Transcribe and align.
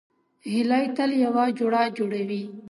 هیلۍ 0.51 0.85
تل 0.97 1.11
یو 1.23 1.33
جوړه 1.57 1.81
جوړوي 1.97 2.43